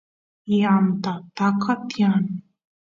yanta 0.59 1.13
taka 1.35 1.73
tiyan 1.89 2.25